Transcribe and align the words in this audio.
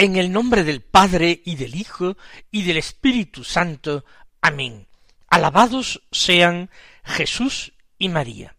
En 0.00 0.14
el 0.14 0.30
nombre 0.30 0.62
del 0.62 0.80
Padre 0.80 1.42
y 1.44 1.56
del 1.56 1.74
Hijo 1.74 2.16
y 2.52 2.62
del 2.62 2.76
Espíritu 2.76 3.42
Santo. 3.42 4.04
Amén. 4.40 4.86
Alabados 5.28 6.04
sean 6.12 6.70
Jesús 7.02 7.72
y 7.98 8.08
María. 8.08 8.54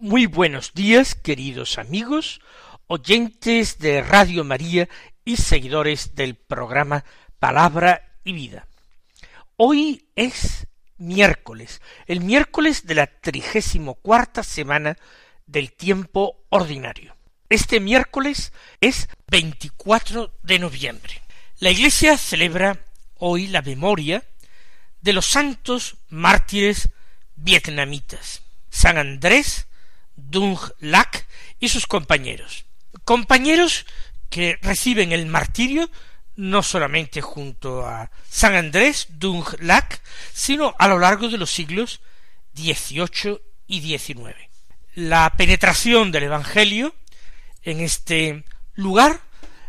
Muy 0.00 0.26
buenos 0.26 0.74
días, 0.74 1.14
queridos 1.14 1.78
amigos, 1.78 2.40
oyentes 2.88 3.78
de 3.78 4.02
Radio 4.02 4.42
María 4.42 4.88
y 5.24 5.36
seguidores 5.36 6.16
del 6.16 6.34
programa 6.34 7.04
Palabra 7.38 8.18
y 8.24 8.32
Vida. 8.32 8.66
Hoy 9.56 10.08
es 10.16 10.66
miércoles, 10.98 11.82
el 12.08 12.20
miércoles 12.20 12.84
de 12.84 12.96
la 12.96 13.06
trigésimo 13.06 13.94
cuarta 13.94 14.42
semana 14.42 14.96
del 15.46 15.72
tiempo 15.72 16.44
ordinario. 16.48 17.13
Este 17.48 17.78
miércoles 17.78 18.52
es 18.80 19.08
24 19.28 20.32
de 20.42 20.58
noviembre. 20.58 21.22
La 21.58 21.70
Iglesia 21.70 22.16
celebra 22.16 22.78
hoy 23.18 23.48
la 23.48 23.60
memoria 23.60 24.24
de 25.02 25.12
los 25.12 25.26
santos 25.26 25.96
mártires 26.08 26.88
vietnamitas, 27.36 28.42
San 28.70 28.96
Andrés, 28.96 29.66
Dung 30.16 30.58
Lac 30.80 31.26
y 31.60 31.68
sus 31.68 31.86
compañeros. 31.86 32.64
Compañeros 33.04 33.84
que 34.30 34.58
reciben 34.62 35.12
el 35.12 35.26
martirio 35.26 35.90
no 36.36 36.62
solamente 36.62 37.20
junto 37.20 37.86
a 37.86 38.10
San 38.28 38.54
Andrés 38.54 39.06
Dung 39.10 39.44
Lac, 39.60 40.00
sino 40.32 40.74
a 40.78 40.88
lo 40.88 40.98
largo 40.98 41.28
de 41.28 41.38
los 41.38 41.50
siglos 41.50 42.00
XVIII 42.56 43.40
y 43.66 43.80
XIX. 43.80 44.34
La 44.94 45.34
penetración 45.36 46.10
del 46.10 46.24
Evangelio 46.24 46.94
en 47.64 47.80
este 47.80 48.44
lugar 48.74 49.20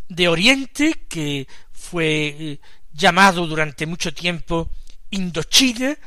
de 0.10 0.28
Oriente 0.28 1.06
que 1.10 1.48
fue 1.72 2.28
eh, 2.28 2.60
llamado 2.94 3.48
durante 3.48 3.86
mucho 3.86 4.14
tiempo 4.14 4.70
Indochina 5.10 5.98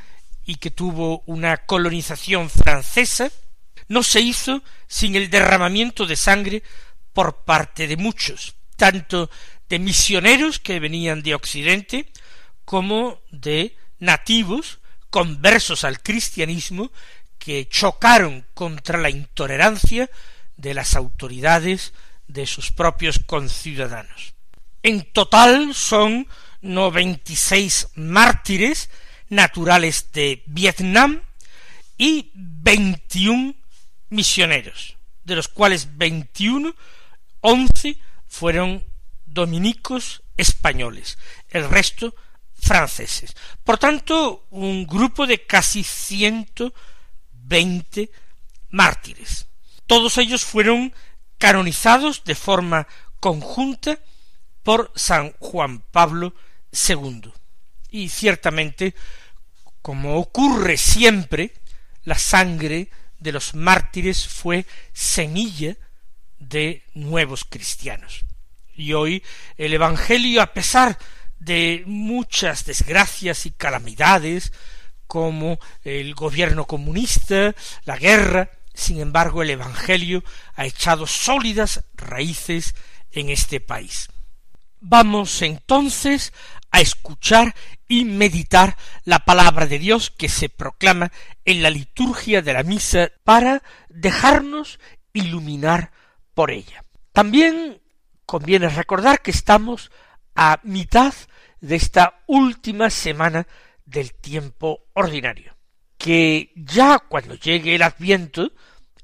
y 0.45 0.55
que 0.55 0.71
tuvo 0.71 1.23
una 1.25 1.57
colonización 1.57 2.49
francesa, 2.49 3.31
no 3.87 4.03
se 4.03 4.21
hizo 4.21 4.63
sin 4.87 5.15
el 5.15 5.29
derramamiento 5.29 6.05
de 6.05 6.15
sangre 6.15 6.63
por 7.13 7.43
parte 7.43 7.87
de 7.87 7.97
muchos, 7.97 8.55
tanto 8.75 9.29
de 9.67 9.79
misioneros 9.79 10.59
que 10.59 10.79
venían 10.79 11.21
de 11.21 11.35
Occidente 11.35 12.11
como 12.65 13.21
de 13.31 13.75
nativos 13.99 14.79
conversos 15.09 15.83
al 15.83 16.01
cristianismo 16.01 16.91
que 17.37 17.67
chocaron 17.67 18.45
contra 18.53 18.99
la 18.99 19.09
intolerancia 19.09 20.09
de 20.59 20.73
las 20.73 20.95
autoridades 20.95 21.93
de 22.27 22.45
sus 22.45 22.71
propios 22.71 23.19
conciudadanos. 23.19 24.33
En 24.83 25.11
total 25.11 25.73
son 25.73 26.27
noventa 26.61 27.31
y 27.31 27.35
seis 27.35 27.87
mártires 27.95 28.89
naturales 29.29 30.11
de 30.11 30.43
Vietnam 30.45 31.21
y 31.97 32.31
veintiún 32.33 33.55
misioneros, 34.09 34.97
de 35.23 35.35
los 35.35 35.47
cuales 35.47 35.97
veintiuno, 35.97 36.75
once 37.41 37.97
fueron 38.27 38.83
dominicos 39.25 40.23
españoles, 40.35 41.17
el 41.49 41.69
resto 41.69 42.15
franceses. 42.55 43.35
Por 43.63 43.77
tanto, 43.77 44.45
un 44.49 44.85
grupo 44.85 45.25
de 45.25 45.45
casi 45.45 45.83
ciento 45.83 46.73
veinte 47.31 48.11
mártires. 48.71 49.45
Todos 49.89 50.19
ellos 50.19 50.45
fueron 50.45 50.93
canonizados 51.39 52.23
de 52.23 52.35
forma 52.35 52.87
conjunta 53.19 53.97
por 54.61 54.91
San 54.93 55.33
Juan 55.39 55.79
Pablo 55.79 56.35
II. 56.71 57.31
Y 57.89 58.09
ciertamente, 58.09 58.93
como 59.81 60.17
ocurre 60.17 60.77
siempre, 60.77 61.55
la 62.03 62.19
sangre 62.19 62.91
de 63.17 63.31
los 63.31 63.55
mártires 63.55 64.27
fue 64.27 64.67
semilla 64.93 65.75
de 66.37 66.83
nuevos 66.93 67.43
cristianos. 67.43 68.25
Y 68.75 68.93
hoy 68.93 69.23
el 69.57 69.73
Evangelio, 69.73 70.43
a 70.43 70.53
pesar 70.53 70.99
de 71.39 71.81
muchas 71.87 72.63
desgracias 72.63 73.47
y 73.47 73.49
calamidades, 73.49 74.53
como 75.07 75.59
el 75.83 76.13
gobierno 76.13 76.65
comunista, 76.65 77.55
la 77.85 77.97
guerra, 77.97 78.51
sin 78.79 78.99
embargo, 78.99 79.43
el 79.43 79.49
Evangelio 79.51 80.23
ha 80.55 80.65
echado 80.65 81.05
sólidas 81.05 81.83
raíces 81.95 82.75
en 83.11 83.29
este 83.29 83.59
país. 83.59 84.09
Vamos 84.79 85.41
entonces 85.41 86.33
a 86.71 86.79
escuchar 86.79 87.55
y 87.87 88.05
meditar 88.05 88.77
la 89.03 89.19
palabra 89.25 89.65
de 89.65 89.79
Dios 89.79 90.09
que 90.09 90.29
se 90.29 90.49
proclama 90.49 91.11
en 91.43 91.61
la 91.61 91.69
liturgia 91.69 92.41
de 92.41 92.53
la 92.53 92.63
misa 92.63 93.11
para 93.23 93.61
dejarnos 93.89 94.79
iluminar 95.13 95.91
por 96.33 96.51
ella. 96.51 96.85
También 97.11 97.81
conviene 98.25 98.69
recordar 98.69 99.21
que 99.21 99.31
estamos 99.31 99.91
a 100.35 100.59
mitad 100.63 101.13
de 101.59 101.75
esta 101.75 102.21
última 102.27 102.89
semana 102.89 103.47
del 103.85 104.13
tiempo 104.13 104.85
ordinario 104.93 105.59
que 105.99 106.53
ya 106.55 106.97
cuando 106.97 107.35
llegue 107.35 107.75
el 107.75 107.83
adviento 107.83 108.53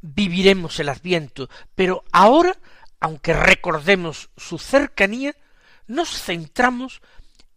viviremos 0.06 0.80
el 0.80 0.90
adviento, 0.90 1.50
pero 1.74 2.04
ahora, 2.12 2.56
aunque 3.00 3.34
recordemos 3.34 4.30
su 4.38 4.60
cercanía, 4.60 5.36
nos 5.88 6.22
centramos 6.22 7.02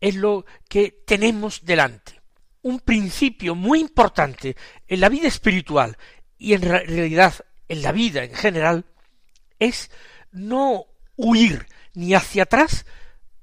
en 0.01 0.21
lo 0.21 0.47
que 0.69 1.03
tenemos 1.07 1.65
delante. 1.65 2.21
Un 2.63 2.81
principio 2.81 3.55
muy 3.55 3.81
importante 3.81 4.57
en 4.87 5.01
la 5.01 5.09
vida 5.09 5.29
espiritual 5.29 5.97
y 6.39 6.55
en 6.55 6.63
realidad 6.63 7.35
en 7.69 7.83
la 7.83 7.93
vida 7.93 8.25
en 8.25 8.35
general 8.35 8.87
es 9.59 9.91
no 10.33 10.87
huir 11.17 11.67
ni 11.95 12.15
hacia 12.15 12.45
atrás 12.45 12.87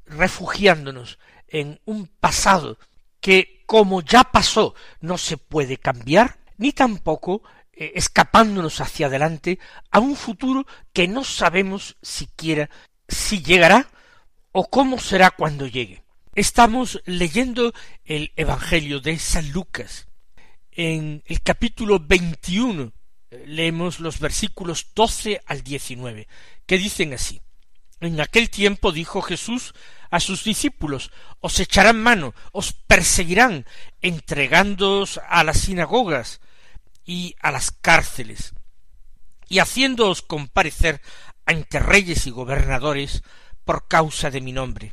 refugiándonos 0.06 1.20
en 1.48 1.80
un 1.86 2.08
pasado 2.08 2.78
que 3.20 3.64
como 3.66 4.02
ya 4.02 4.24
pasó 4.24 4.76
no 5.02 5.18
se 5.18 5.38
puede 5.38 5.78
cambiar, 5.78 6.38
ni 6.58 6.72
tampoco 6.72 7.44
eh, 7.78 7.92
escapándonos 7.96 8.80
hacia 8.80 9.08
adelante 9.08 9.60
a 9.92 10.00
un 10.00 10.16
futuro 10.16 10.66
que 10.94 11.10
no 11.10 11.26
sabemos 11.26 11.98
siquiera 12.02 12.70
si 13.08 13.44
llegará 13.44 13.90
o 14.54 14.70
cómo 14.70 14.98
será 14.98 15.32
cuando 15.32 15.68
llegue. 15.68 16.04
Estamos 16.36 17.02
leyendo 17.06 17.74
el 18.06 18.32
Evangelio 18.38 19.02
de 19.02 19.20
San 19.20 19.52
Lucas. 19.52 20.08
En 20.72 21.22
el 21.26 21.42
capítulo 21.42 22.00
21 22.00 22.94
eh, 23.32 23.44
leemos 23.46 24.00
los 24.00 24.20
versículos 24.20 24.88
12 24.96 25.42
al 25.46 25.62
19, 25.62 26.30
que 26.66 26.78
dicen 26.78 27.14
así. 27.14 27.42
En 28.00 28.22
aquel 28.22 28.50
tiempo 28.50 28.94
dijo 28.94 29.22
Jesús 29.22 29.74
a 30.12 30.22
sus 30.22 30.46
discípulos, 30.46 31.12
os 31.42 31.60
echarán 31.60 32.02
mano, 32.02 32.34
os 32.54 32.72
perseguirán, 32.72 33.66
entregándoos 34.02 35.20
a 35.28 35.44
las 35.44 35.60
sinagogas 35.60 36.40
y 37.06 37.36
a 37.40 37.52
las 37.52 37.72
cárceles, 37.72 38.54
y 39.48 39.60
haciéndoos 39.60 40.22
comparecer 40.22 41.02
ante 41.46 41.80
reyes 41.80 42.28
y 42.28 42.32
gobernadores 42.32 43.24
por 43.64 43.88
causa 43.88 44.32
de 44.32 44.42
mi 44.42 44.52
nombre. 44.52 44.92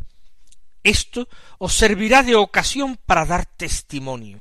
Esto 0.82 1.28
os 1.58 1.74
servirá 1.74 2.22
de 2.22 2.34
ocasión 2.34 2.98
para 3.06 3.24
dar 3.24 3.46
testimonio. 3.46 4.40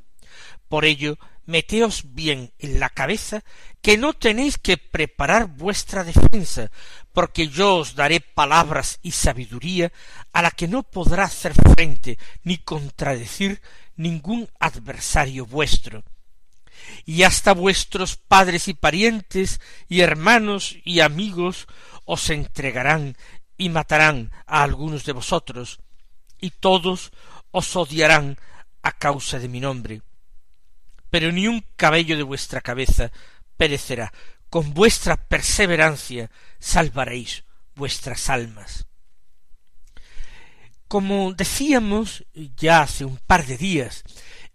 Por 0.68 0.86
ello, 0.86 1.18
meteos 1.46 2.14
bien 2.14 2.54
en 2.60 2.80
la 2.80 2.90
cabeza 2.90 3.44
que 3.82 3.98
no 3.98 4.14
tenéis 4.14 4.58
que 4.58 4.78
preparar 4.78 5.48
vuestra 5.48 6.04
defensa, 6.04 6.72
porque 7.14 7.48
yo 7.48 7.78
os 7.78 7.96
daré 7.96 8.22
palabras 8.22 9.00
y 9.02 9.12
sabiduría 9.12 9.92
a 10.34 10.42
la 10.42 10.52
que 10.52 10.68
no 10.68 10.84
podrá 10.84 11.26
hacer 11.26 11.54
frente 11.54 12.18
ni 12.44 12.58
contradecir 12.58 13.62
ningún 13.96 14.50
adversario 14.60 15.46
vuestro. 15.46 16.04
Y 17.06 17.24
hasta 17.24 17.54
vuestros 17.54 18.16
padres 18.16 18.68
y 18.68 18.74
parientes 18.74 19.60
y 19.88 20.02
hermanos 20.02 20.78
y 20.84 21.00
amigos 21.00 21.68
os 22.06 22.30
entregarán 22.30 23.16
y 23.58 23.70
matarán 23.70 24.32
a 24.48 24.64
algunos 24.64 25.06
de 25.06 25.14
vosotros, 25.14 25.80
y 26.40 26.50
todos 26.50 27.12
os 27.52 27.76
odiarán 27.76 28.38
a 28.82 28.92
causa 28.94 29.38
de 29.40 29.48
mi 29.48 29.60
nombre. 29.60 30.02
Pero 31.10 31.32
ni 31.32 31.48
un 31.48 31.64
cabello 31.76 32.18
de 32.18 32.24
vuestra 32.24 32.62
cabeza 32.62 33.12
perecerá. 33.58 34.12
Con 34.50 34.74
vuestra 34.74 35.16
perseverancia 35.16 36.32
salvaréis 36.60 37.44
vuestras 37.76 38.30
almas. 38.30 38.88
Como 40.88 41.34
decíamos 41.34 42.26
ya 42.34 42.82
hace 42.82 43.06
un 43.06 43.18
par 43.18 43.46
de 43.46 43.58
días, 43.58 44.04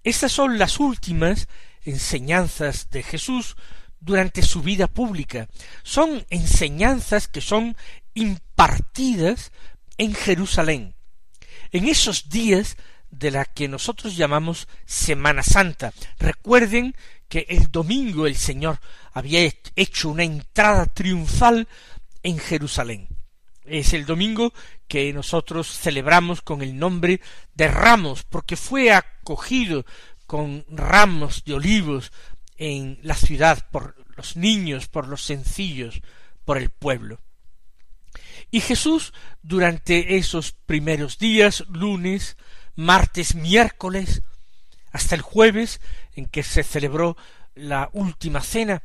estas 0.02 0.32
son 0.32 0.58
las 0.58 0.81
últimas 0.81 1.49
enseñanzas 1.87 2.91
de 2.91 3.03
Jesús 3.03 3.56
durante 4.00 4.43
su 4.43 4.61
vida 4.62 4.87
pública. 4.87 5.49
Son 5.83 6.27
enseñanzas 6.29 7.29
que 7.29 7.41
son 7.41 7.77
impartidas 8.15 9.53
en 9.97 10.15
Jerusalén. 10.15 10.94
En 11.73 11.88
esos 11.88 12.29
días 12.29 12.77
de 13.11 13.31
la 13.31 13.44
que 13.44 13.69
nosotros 13.69 14.17
llamamos 14.17 14.69
Semana 14.85 15.43
Santa. 15.43 15.93
Recuerden 16.19 16.94
que 17.29 17.47
el 17.49 17.71
domingo 17.71 18.27
el 18.27 18.37
Señor 18.37 18.81
había 19.12 19.50
hecho 19.75 20.11
una 20.11 20.25
entrada 20.25 20.87
triunfal 20.87 21.67
en 22.23 22.38
Jerusalén. 22.38 23.09
Es 23.65 23.94
el 23.94 24.06
domingo 24.06 24.53
que 24.87 25.12
nosotros 25.12 25.67
celebramos 25.67 26.41
con 26.41 26.62
el 26.62 26.79
nombre 26.79 27.21
de 27.55 27.69
Ramos, 27.69 28.23
porque 28.23 28.56
fue 28.56 28.93
acogido 28.93 29.85
con 30.26 30.64
ramos 30.69 31.44
de 31.44 31.55
olivos 31.55 32.12
en 32.56 32.99
la 33.02 33.14
ciudad 33.14 33.69
por 33.70 33.96
los 34.17 34.37
niños, 34.37 34.88
por 34.88 35.08
los 35.08 35.23
sencillos, 35.23 36.00
por 36.44 36.58
el 36.58 36.70
pueblo. 36.70 37.20
Y 38.50 38.61
Jesús, 38.61 39.12
durante 39.43 40.17
esos 40.17 40.52
primeros 40.52 41.19
días, 41.19 41.64
lunes, 41.69 42.37
martes, 42.75 43.34
miércoles, 43.34 44.23
hasta 44.93 45.14
el 45.14 45.23
jueves, 45.23 45.81
en 46.14 46.26
que 46.26 46.43
se 46.43 46.62
celebró 46.62 47.17
la 47.55 47.90
última 47.93 48.40
cena, 48.40 48.82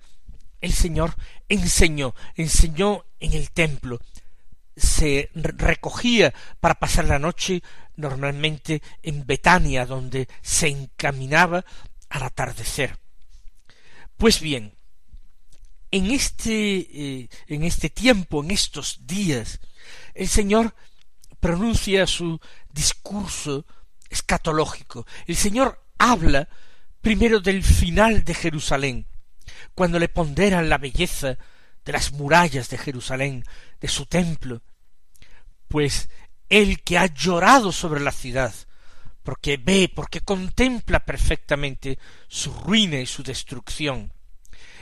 el 0.59 0.73
Señor 0.73 1.15
enseñó, 1.49 2.15
enseñó 2.35 3.05
en 3.19 3.33
el 3.33 3.51
templo, 3.51 3.99
se 4.75 5.29
recogía 5.33 6.33
para 6.59 6.75
pasar 6.75 7.05
la 7.05 7.19
noche 7.19 7.61
normalmente 7.95 8.81
en 9.03 9.25
Betania, 9.25 9.85
donde 9.85 10.27
se 10.41 10.67
encaminaba 10.67 11.65
al 12.09 12.23
atardecer. 12.23 12.97
Pues 14.17 14.39
bien, 14.39 14.75
en 15.91 16.11
este, 16.11 16.53
eh, 16.53 17.29
en 17.47 17.63
este 17.63 17.89
tiempo, 17.89 18.43
en 18.43 18.51
estos 18.51 19.05
días, 19.05 19.59
el 20.13 20.27
Señor 20.27 20.73
pronuncia 21.39 22.07
su 22.07 22.39
discurso 22.71 23.65
escatológico. 24.09 25.05
El 25.27 25.35
Señor 25.35 25.83
habla 25.97 26.47
primero 27.01 27.39
del 27.39 27.63
final 27.63 28.23
de 28.23 28.33
Jerusalén, 28.33 29.07
cuando 29.73 29.99
le 29.99 30.07
ponderan 30.07 30.69
la 30.69 30.77
belleza 30.77 31.37
de 31.83 31.91
las 31.91 32.11
murallas 32.11 32.69
de 32.69 32.77
Jerusalén, 32.77 33.43
de 33.81 33.87
su 33.87 34.05
templo, 34.05 34.61
pues 35.67 36.09
el 36.47 36.81
que 36.83 36.97
ha 36.97 37.07
llorado 37.07 37.71
sobre 37.71 37.99
la 37.99 38.11
ciudad, 38.11 38.53
porque 39.23 39.57
ve, 39.57 39.91
porque 39.93 40.21
contempla 40.21 40.99
perfectamente 40.99 41.99
su 42.27 42.53
ruina 42.53 42.99
y 42.99 43.05
su 43.05 43.23
destrucción, 43.23 44.13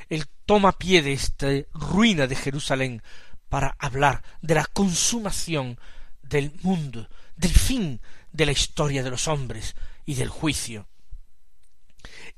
él 0.09 0.25
toma 0.45 0.77
pie 0.77 1.01
de 1.01 1.13
esta 1.13 1.47
ruina 1.73 2.27
de 2.27 2.35
Jerusalén 2.35 3.01
para 3.47 3.75
hablar 3.79 4.23
de 4.41 4.55
la 4.55 4.65
consumación 4.65 5.79
del 6.21 6.51
mundo, 6.61 7.07
del 7.35 7.51
fin 7.51 8.01
de 8.31 8.45
la 8.45 8.51
historia 8.51 9.03
de 9.03 9.09
los 9.09 9.27
hombres 9.27 9.75
y 10.05 10.15
del 10.15 10.29
juicio. 10.29 10.87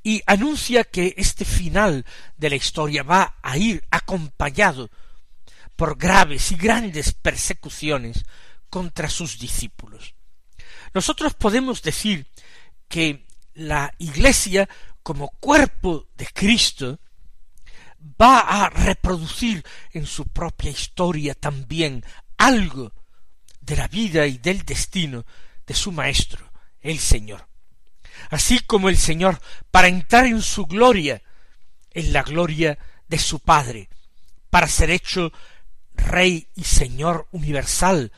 Y 0.04 0.22
anuncia 0.26 0.84
que 0.84 1.14
este 1.18 1.46
final 1.46 2.06
de 2.38 2.50
la 2.50 2.56
historia 2.56 3.04
va 3.04 3.38
a 3.42 3.58
ir 3.58 3.84
acompañado 3.92 4.90
por 5.82 5.98
graves 5.98 6.52
y 6.52 6.58
grandes 6.58 7.12
persecuciones 7.12 8.24
contra 8.70 9.10
sus 9.10 9.40
discípulos. 9.40 10.14
Nosotros 10.94 11.34
podemos 11.34 11.82
decir 11.82 12.28
que 12.88 13.26
la 13.56 13.92
Iglesia 13.98 14.70
como 15.02 15.30
cuerpo 15.40 16.08
de 16.16 16.28
Cristo 16.28 17.00
va 18.00 18.42
a 18.42 18.70
reproducir 18.70 19.66
en 19.92 20.06
su 20.06 20.26
propia 20.26 20.70
historia 20.70 21.34
también 21.34 22.06
algo 22.38 22.94
de 23.60 23.76
la 23.76 23.88
vida 23.88 24.28
y 24.28 24.38
del 24.38 24.62
destino 24.62 25.26
de 25.66 25.74
su 25.74 25.92
Maestro, 25.92 26.52
el 26.80 27.00
Señor 27.00 27.48
así 28.30 28.60
como 28.60 28.88
el 28.88 28.98
Señor, 28.98 29.42
para 29.72 29.88
entrar 29.88 30.28
en 30.28 30.44
su 30.44 30.68
gloria, 30.68 31.24
en 31.90 32.14
la 32.14 32.22
gloria 32.22 32.78
de 33.08 33.18
su 33.18 33.40
Padre, 33.40 33.90
para 34.52 34.68
ser 34.68 34.92
hecho 34.92 35.34
Rey 36.02 36.48
y 36.56 36.64
Señor 36.64 37.28
universal, 37.32 38.12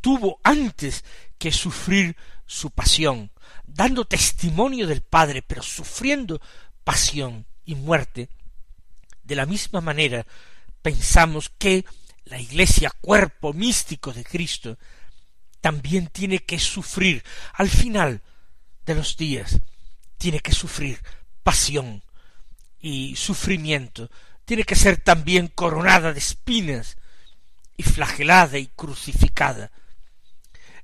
tuvo 0.00 0.40
antes 0.42 1.04
que 1.38 1.52
sufrir 1.52 2.16
su 2.46 2.70
pasión, 2.70 3.30
dando 3.64 4.04
testimonio 4.04 4.86
del 4.86 5.00
Padre, 5.02 5.42
pero 5.42 5.62
sufriendo 5.62 6.40
pasión 6.84 7.46
y 7.64 7.74
muerte. 7.74 8.28
De 9.22 9.34
la 9.34 9.46
misma 9.46 9.80
manera, 9.80 10.26
pensamos 10.82 11.50
que 11.58 11.84
la 12.24 12.38
Iglesia, 12.38 12.90
cuerpo 13.00 13.52
místico 13.52 14.12
de 14.12 14.24
Cristo, 14.24 14.78
también 15.60 16.08
tiene 16.08 16.40
que 16.40 16.58
sufrir 16.58 17.24
al 17.54 17.68
final 17.68 18.20
de 18.84 18.94
los 18.94 19.16
días 19.16 19.60
tiene 20.22 20.38
que 20.38 20.52
sufrir 20.52 21.00
pasión 21.42 22.04
y 22.78 23.16
sufrimiento, 23.16 24.08
tiene 24.44 24.64
que 24.64 24.76
ser 24.76 24.98
también 24.98 25.48
coronada 25.48 26.12
de 26.12 26.18
espinas 26.18 26.96
y 27.76 27.82
flagelada 27.82 28.58
y 28.58 28.66
crucificada. 28.66 29.70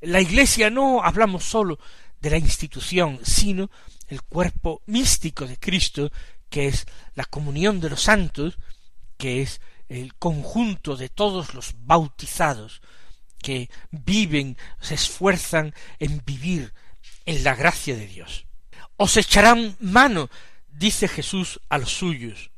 La 0.01 0.21
Iglesia 0.21 0.71
no 0.71 1.03
hablamos 1.03 1.45
sólo 1.45 1.79
de 2.21 2.31
la 2.31 2.39
institución, 2.39 3.21
sino 3.23 3.71
el 4.09 4.23
cuerpo 4.23 4.83
místico 4.87 5.47
de 5.47 5.59
Cristo, 5.59 6.11
que 6.49 6.69
es 6.69 6.87
la 7.15 7.25
comunión 7.25 7.81
de 7.81 7.91
los 7.91 8.03
santos, 8.03 8.59
que 9.17 9.43
es 9.43 9.61
el 9.89 10.15
conjunto 10.15 10.97
de 10.97 11.09
todos 11.09 11.55
los 11.55 11.75
bautizados 11.81 12.81
que 13.43 13.71
viven, 13.91 14.57
se 14.81 14.95
esfuerzan 14.95 15.75
en 15.99 16.23
vivir 16.25 16.73
en 17.25 17.45
la 17.45 17.55
gracia 17.55 17.97
de 17.97 18.07
Dios. 18.07 18.47
Os 18.97 19.17
echarán 19.17 19.77
mano, 19.81 20.29
dice 20.69 21.09
Jesús 21.09 21.61
a 21.69 21.79
los 21.79 21.93
suyos. 21.93 22.51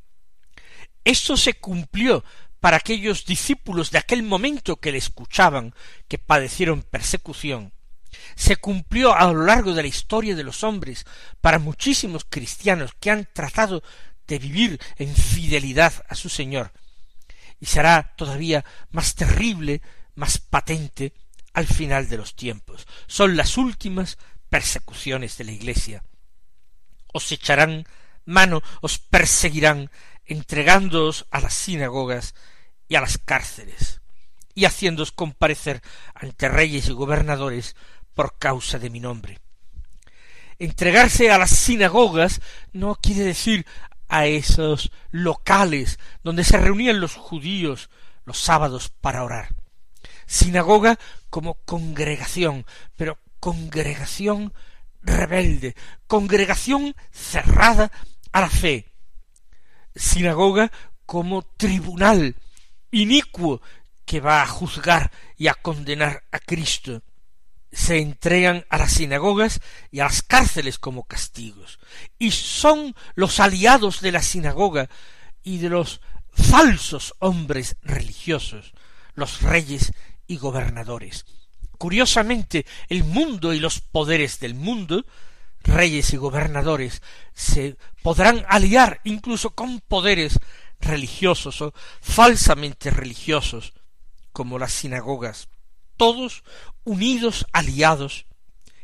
Esto 1.05 1.37
se 1.37 1.55
cumplió 1.55 2.25
para 2.61 2.77
aquellos 2.77 3.25
discípulos 3.25 3.91
de 3.91 3.99
aquel 3.99 4.23
momento 4.23 4.77
que 4.77 4.93
le 4.93 4.99
escuchaban, 4.99 5.75
que 6.09 6.19
padecieron 6.19 6.83
persecución. 6.83 7.73
Se 8.37 8.57
cumplió 8.57 9.15
a 9.15 9.33
lo 9.33 9.45
largo 9.45 9.73
de 9.73 9.83
la 9.83 9.89
historia 9.89 10.37
de 10.37 10.45
los 10.45 10.63
hombres 10.63 11.07
para 11.41 11.59
muchísimos 11.59 12.27
cristianos 12.29 12.93
que 13.01 13.11
han 13.11 13.29
tratado 13.33 13.83
de 14.27 14.39
vivir 14.39 14.81
en 14.97 15.15
fidelidad 15.15 15.93
a 16.09 16.15
su 16.15 16.29
Señor. 16.29 16.73
Y 17.59 17.67
será 17.67 18.15
todavía 18.17 18.65
más 18.91 19.15
terrible, 19.15 19.81
más 20.15 20.39
patente 20.39 21.15
al 21.53 21.67
final 21.67 22.09
de 22.09 22.17
los 22.17 22.35
tiempos. 22.35 22.87
Son 23.07 23.37
las 23.37 23.57
últimas 23.57 24.19
persecuciones 24.49 25.37
de 25.39 25.45
la 25.45 25.53
Iglesia. 25.53 26.03
Os 27.13 27.31
echarán 27.33 27.87
mano, 28.25 28.63
os 28.81 28.99
perseguirán, 28.99 29.91
entregándoos 30.31 31.27
a 31.33 31.41
las 31.41 31.55
sinagogas 31.55 32.37
y 32.89 32.95
a 32.95 33.01
las 33.01 33.19
cárceles, 33.19 34.01
y 34.55 34.65
haciéndoos 34.65 35.11
comparecer 35.11 35.83
ante 36.15 36.49
reyes 36.49 36.89
y 36.89 36.93
gobernadores 36.93 37.75
por 38.15 38.39
causa 38.39 38.79
de 38.79 38.91
mi 38.91 39.01
nombre. 39.01 39.41
Entregarse 40.61 41.33
a 41.33 41.39
las 41.39 41.51
sinagogas 41.51 42.41
no 42.73 42.95
quiere 42.95 43.25
decir 43.25 43.67
a 44.09 44.27
esos 44.27 44.93
locales 45.11 45.99
donde 46.23 46.45
se 46.45 46.59
reunían 46.59 47.01
los 47.01 47.17
judíos 47.17 47.91
los 48.25 48.39
sábados 48.39 48.93
para 49.01 49.25
orar. 49.25 49.49
Sinagoga 50.27 51.01
como 51.29 51.55
congregación, 51.65 52.67
pero 52.97 53.19
congregación 53.41 54.53
rebelde, 55.03 55.75
congregación 56.07 56.95
cerrada 57.11 57.91
a 58.31 58.41
la 58.43 58.51
fe, 58.51 58.90
sinagoga 59.95 60.71
como 61.07 61.43
tribunal 61.43 62.37
inicuo 62.91 63.61
que 64.05 64.21
va 64.21 64.43
a 64.43 64.47
juzgar 64.47 65.11
y 65.37 65.49
a 65.49 65.55
condenar 65.55 66.25
a 66.33 66.39
Cristo. 66.39 67.03
Se 67.73 67.99
entregan 67.99 68.65
a 68.69 68.79
las 68.79 68.93
sinagogas 68.95 69.61
y 69.93 70.01
a 70.01 70.05
las 70.05 70.23
cárceles 70.23 70.79
como 70.79 71.05
castigos, 71.05 71.79
y 72.19 72.33
son 72.33 72.97
los 73.15 73.39
aliados 73.39 74.01
de 74.01 74.11
la 74.11 74.23
sinagoga 74.23 74.89
y 75.45 75.59
de 75.59 75.69
los 75.69 76.01
falsos 76.33 77.15
hombres 77.21 77.77
religiosos, 77.83 78.73
los 79.15 79.43
reyes 79.43 79.93
y 80.27 80.39
gobernadores. 80.39 81.25
Curiosamente, 81.79 82.67
el 82.89 83.05
mundo 83.05 83.53
y 83.55 83.61
los 83.61 83.81
poderes 83.81 84.41
del 84.41 84.55
mundo 84.55 85.07
reyes 85.63 86.13
y 86.13 86.17
gobernadores 86.17 87.03
se 87.35 87.77
podrán 88.03 88.45
aliar 88.49 89.01
incluso 89.05 89.51
con 89.51 89.81
poderes 89.81 90.39
religiosos 90.81 91.61
o 91.61 91.75
falsamente 92.01 92.91
religiosos, 92.91 93.75
como 94.33 94.59
las 94.59 94.73
sinagogas, 94.73 95.49
todos 95.97 96.43
unidos, 96.85 97.47
aliados 97.53 98.27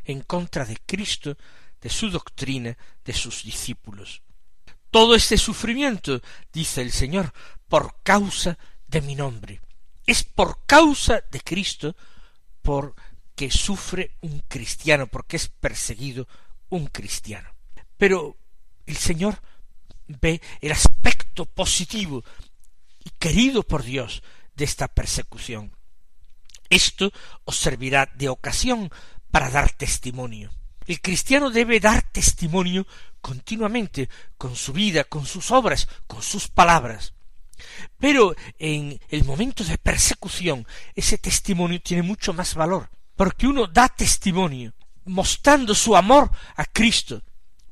en 0.04 0.20
contra 0.20 0.64
de 0.64 0.76
Cristo, 0.84 1.36
de 1.80 1.88
su 1.88 2.10
doctrina, 2.10 2.76
de 3.04 3.12
sus 3.12 3.44
discípulos. 3.44 4.22
Todo 4.90 5.14
este 5.14 5.36
sufrimiento, 5.36 6.20
dice 6.52 6.82
el 6.82 6.92
Señor, 6.92 7.32
por 7.68 8.02
causa 8.02 8.58
de 8.86 9.00
mi 9.00 9.14
nombre. 9.14 9.60
Es 10.06 10.22
por 10.22 10.64
causa 10.66 11.22
de 11.30 11.40
Cristo 11.40 11.96
por 12.62 12.94
que 13.34 13.50
sufre 13.50 14.16
un 14.22 14.40
cristiano, 14.48 15.06
porque 15.06 15.36
es 15.36 15.48
perseguido 15.48 16.26
un 16.70 16.86
cristiano. 16.86 17.50
Pero 17.96 18.36
el 18.86 18.96
Señor 18.96 19.40
ve 20.06 20.40
el 20.60 20.72
aspecto 20.72 21.46
positivo 21.46 22.24
y 23.04 23.10
querido 23.18 23.62
por 23.62 23.82
Dios 23.82 24.22
de 24.54 24.64
esta 24.64 24.88
persecución. 24.88 25.72
Esto 26.68 27.12
os 27.44 27.56
servirá 27.56 28.10
de 28.14 28.28
ocasión 28.28 28.90
para 29.30 29.50
dar 29.50 29.72
testimonio. 29.72 30.50
El 30.86 31.00
cristiano 31.00 31.50
debe 31.50 31.80
dar 31.80 32.02
testimonio 32.12 32.86
continuamente, 33.20 34.08
con 34.38 34.54
su 34.54 34.72
vida, 34.72 35.04
con 35.04 35.26
sus 35.26 35.50
obras, 35.50 35.88
con 36.06 36.22
sus 36.22 36.48
palabras. 36.48 37.12
Pero 37.98 38.36
en 38.58 39.00
el 39.08 39.24
momento 39.24 39.64
de 39.64 39.78
persecución, 39.78 40.66
ese 40.94 41.18
testimonio 41.18 41.80
tiene 41.80 42.02
mucho 42.02 42.32
más 42.32 42.54
valor, 42.54 42.88
porque 43.16 43.48
uno 43.48 43.66
da 43.66 43.88
testimonio 43.88 44.74
mostrando 45.06 45.74
su 45.74 45.96
amor 45.96 46.30
a 46.56 46.64
Cristo 46.64 47.22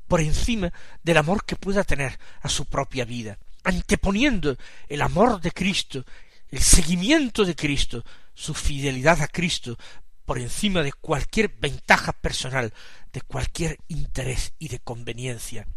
por 0.07 0.21
encima 0.21 0.71
del 1.03 1.17
amor 1.17 1.45
que 1.45 1.55
pueda 1.55 1.83
tener 1.83 2.17
a 2.41 2.49
su 2.49 2.65
propia 2.65 3.05
vida, 3.05 3.37
anteponiendo 3.63 4.57
el 4.87 5.01
amor 5.01 5.41
de 5.41 5.51
Cristo, 5.51 6.05
el 6.49 6.61
seguimiento 6.61 7.43
de 7.43 7.55
Cristo, 7.55 8.03
su 8.33 8.53
fidelidad 8.53 9.21
a 9.21 9.27
Cristo, 9.27 9.77
por 10.25 10.39
encima 10.39 10.81
de 10.81 10.93
cualquier 10.93 11.49
ventaja 11.49 12.11
personal, 12.13 12.73
de 13.13 13.21
cualquier 13.21 13.77
interés 13.87 14.53
y 14.59 14.69
de 14.69 14.79
conveniencia, 14.79 15.67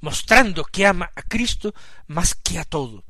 mostrando 0.00 0.64
que 0.64 0.86
ama 0.86 1.10
a 1.14 1.22
Cristo 1.22 1.74
más 2.06 2.34
que 2.34 2.58
a 2.58 2.64
todo, 2.64 3.04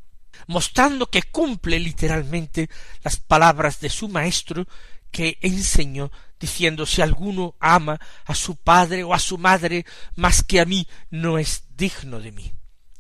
mostrando 0.47 1.11
que 1.11 1.23
cumple 1.23 1.79
literalmente 1.79 2.69
las 3.03 3.17
palabras 3.17 3.81
de 3.81 3.89
su 3.89 4.09
Maestro 4.09 4.67
que 5.11 5.39
enseñó 5.43 6.11
diciendo 6.39 6.87
si 6.87 7.03
alguno 7.03 7.55
ama 7.61 8.01
a 8.25 8.35
su 8.35 8.57
padre 8.57 9.05
o 9.05 9.15
a 9.15 9.19
su 9.19 9.39
madre 9.39 9.87
más 10.17 10.43
que 10.43 10.61
a 10.61 10.65
mí, 10.65 10.87
no 11.11 11.39
es 11.39 11.65
digno 11.77 12.21
de 12.21 12.33
mí. 12.33 12.53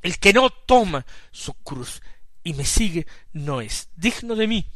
El 0.03 0.19
que 0.19 0.33
no 0.33 0.51
toma 0.51 1.07
su 1.31 1.55
cruz 1.55 2.03
y 2.43 2.55
me 2.55 2.65
sigue 2.65 3.07
no 3.33 3.61
es 3.61 3.89
digno 3.97 4.37
de 4.37 4.47
mí, 4.47 4.67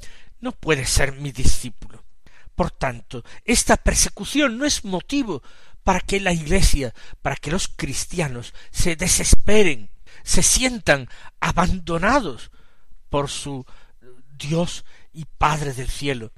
no 0.40 0.52
puede 0.52 0.86
ser 0.86 1.12
mi 1.12 1.32
discípulo. 1.32 2.04
Por 2.54 2.70
tanto, 2.70 3.22
esta 3.44 3.76
persecución 3.76 4.58
no 4.58 4.64
es 4.64 4.84
motivo 4.84 5.42
para 5.84 6.00
que 6.00 6.18
la 6.18 6.32
Iglesia, 6.32 6.92
para 7.22 7.36
que 7.36 7.50
los 7.50 7.68
cristianos 7.68 8.52
se 8.70 8.96
desesperen, 8.96 9.90
se 10.24 10.42
sientan 10.42 11.08
abandonados 11.40 12.50
por 13.08 13.30
su 13.30 13.64
Dios 14.36 14.84
y 15.12 15.24
Padre 15.24 15.72
del 15.72 15.88
cielo, 15.88 16.32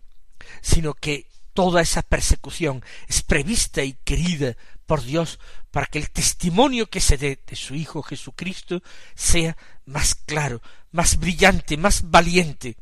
sino 0.60 0.94
que 0.94 1.29
toda 1.60 1.82
esa 1.82 2.00
persecución 2.00 2.82
es 3.06 3.22
prevista 3.22 3.84
y 3.84 3.92
querida 3.92 4.56
por 4.86 5.02
Dios 5.02 5.38
para 5.70 5.84
que 5.84 5.98
el 5.98 6.10
testimonio 6.10 6.88
que 6.88 7.02
se 7.02 7.18
dé 7.18 7.38
de 7.46 7.54
su 7.54 7.74
Hijo 7.74 8.02
Jesucristo 8.02 8.82
sea 9.14 9.58
más 9.84 10.14
claro, 10.14 10.62
más 10.90 11.18
brillante, 11.18 11.76
más 11.76 12.10
valiente, 12.10 12.78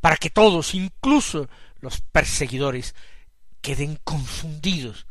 para 0.00 0.16
que 0.16 0.30
todos, 0.30 0.76
incluso 0.76 1.48
los 1.80 2.00
perseguidores, 2.00 2.94
queden 3.60 3.98
confundidos, 4.04 5.08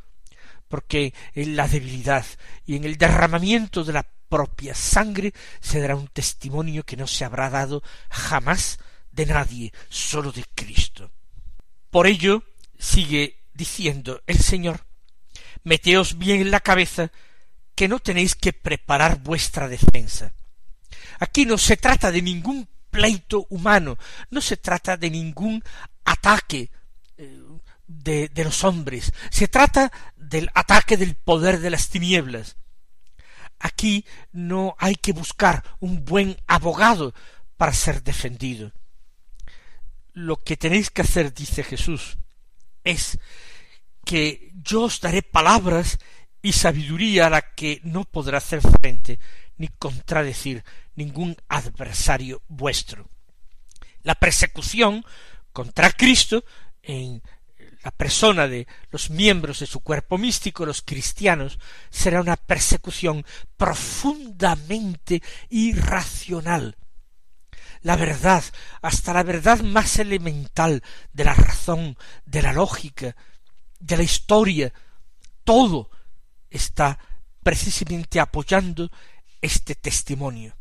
porque 0.70 1.14
en 1.34 1.58
la 1.58 1.68
debilidad 1.68 2.26
y 2.66 2.78
en 2.78 2.86
el 2.86 2.98
derramamiento 2.98 3.84
de 3.84 3.92
la 3.92 4.08
propia 4.30 4.74
sangre 4.74 5.34
se 5.60 5.82
dará 5.82 5.98
un 5.98 6.08
testimonio 6.08 6.86
que 6.86 6.96
no 6.96 7.06
se 7.06 7.26
habrá 7.26 7.50
dado 7.50 7.84
jamás 8.10 8.80
de 9.12 9.26
nadie, 9.26 9.74
sólo 9.90 10.32
de 10.32 10.46
Cristo. 10.56 11.12
Por 11.90 12.08
ello, 12.08 12.44
sigue 12.78 13.44
diciendo 13.54 14.22
el 14.28 14.40
Señor, 14.40 14.86
meteos 15.64 16.18
bien 16.18 16.42
en 16.42 16.52
la 16.52 16.60
cabeza 16.60 17.12
que 17.76 17.88
no 17.88 18.00
tenéis 18.00 18.36
que 18.36 18.54
preparar 18.54 19.22
vuestra 19.22 19.68
defensa. 19.68 20.34
Aquí 21.20 21.46
no 21.46 21.58
se 21.58 21.78
trata 21.78 22.12
de 22.12 22.22
ningún 22.22 22.68
pleito 22.90 23.46
humano, 23.50 23.98
no 24.30 24.42
se 24.42 24.58
trata 24.58 24.98
de 24.98 25.10
ningún 25.10 25.64
ataque 26.06 26.72
eh, 27.18 27.40
de, 27.88 28.30
de 28.30 28.44
los 28.44 28.64
hombres, 28.64 29.14
se 29.30 29.48
trata 29.48 29.92
del 30.16 30.50
ataque 30.54 30.98
del 30.98 31.16
poder 31.16 31.60
de 31.60 31.70
las 31.70 31.90
tinieblas. 31.90 32.58
Aquí 33.60 34.06
no 34.32 34.76
hay 34.78 34.96
que 34.96 35.14
buscar 35.14 35.64
un 35.80 36.06
buen 36.06 36.38
abogado 36.48 37.14
para 37.58 37.74
ser 37.74 38.04
defendido. 38.04 38.72
Lo 40.14 40.44
que 40.44 40.58
tenéis 40.58 40.90
que 40.90 41.02
hacer, 41.02 41.34
dice 41.34 41.64
Jesús, 41.64 42.18
es 42.88 43.20
que 44.06 44.52
yo 44.64 44.84
os 44.84 45.02
daré 45.02 45.22
palabras 45.22 46.00
y 46.42 46.54
sabiduría 46.54 47.28
a 47.28 47.30
la 47.30 47.42
que 47.42 47.82
no 47.84 48.06
podrá 48.06 48.38
hacer 48.38 48.62
frente 48.62 49.20
ni 49.58 49.68
contradecir 49.68 50.64
ningún 50.96 51.36
adversario 51.50 52.42
vuestro. 52.48 53.10
La 54.04 54.16
persecución 54.16 55.04
contra 55.52 55.92
Cristo 55.92 56.46
en 56.82 57.22
la 57.84 57.92
persona 57.92 58.48
de 58.48 58.68
los 58.92 59.10
miembros 59.10 59.60
de 59.60 59.66
su 59.66 59.82
cuerpo 59.82 60.18
místico, 60.18 60.66
los 60.66 60.82
cristianos, 60.82 61.60
será 61.90 62.22
una 62.22 62.38
persecución 62.38 63.26
profundamente 63.58 65.22
irracional. 65.50 66.78
La 67.88 67.96
verdad, 67.96 68.44
hasta 68.82 69.14
la 69.14 69.24
verdad 69.24 69.62
más 69.62 69.98
elemental 69.98 70.84
de 71.14 71.24
la 71.24 71.34
razón, 71.34 71.98
de 72.26 72.42
la 72.42 72.52
lógica, 72.52 73.16
de 73.80 73.96
la 73.96 74.04
historia, 74.04 74.74
todo 75.46 75.90
está 76.50 77.00
precisamente 77.42 78.20
apoyando 78.20 78.92
este 79.42 79.74
testimonio. 79.76 80.54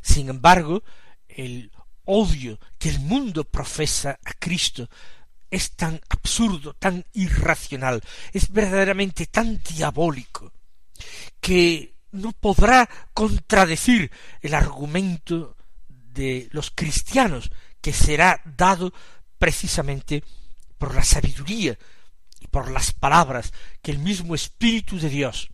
Sin 0.00 0.30
embargo, 0.30 0.82
el 1.28 1.70
odio 2.06 2.58
que 2.78 2.88
el 2.88 3.00
mundo 3.00 3.44
profesa 3.44 4.18
a 4.24 4.32
Cristo 4.32 4.88
es 5.50 5.72
tan 5.72 6.00
absurdo, 6.08 6.72
tan 6.72 7.04
irracional, 7.12 8.00
es 8.32 8.50
verdaderamente 8.50 9.26
tan 9.26 9.62
diabólico, 9.62 10.50
que 11.38 11.96
no 12.12 12.32
podrá 12.32 12.88
contradecir 13.12 14.10
el 14.40 14.54
argumento 14.54 15.55
de 16.16 16.48
los 16.50 16.72
cristianos, 16.74 17.50
que 17.80 17.92
será 17.92 18.42
dado 18.44 18.92
precisamente 19.38 20.24
por 20.78 20.94
la 20.94 21.04
sabiduría 21.04 21.78
y 22.40 22.48
por 22.48 22.70
las 22.70 22.92
palabras 22.92 23.52
que 23.82 23.92
el 23.92 23.98
mismo 23.98 24.34
Espíritu 24.34 24.98
de 24.98 25.10
Dios 25.10 25.50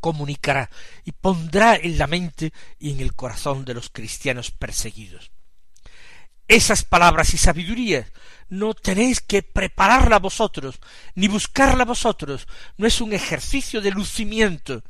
comunicará 0.00 0.70
y 1.04 1.12
pondrá 1.12 1.76
en 1.76 1.96
la 1.98 2.06
mente 2.06 2.52
y 2.78 2.92
en 2.92 3.00
el 3.00 3.14
corazón 3.14 3.64
de 3.64 3.74
los 3.74 3.88
cristianos 3.90 4.50
perseguidos. 4.50 5.30
Esas 6.48 6.84
palabras 6.84 7.34
y 7.34 7.38
sabiduría 7.38 8.06
no 8.48 8.74
tenéis 8.74 9.20
que 9.20 9.42
prepararla 9.42 10.18
vosotros, 10.18 10.78
ni 11.14 11.26
buscarla 11.26 11.84
vosotros, 11.84 12.46
no 12.76 12.86
es 12.86 13.00
un 13.00 13.12
ejercicio 13.12 13.80
de 13.80 13.90
lucimiento, 13.90 14.84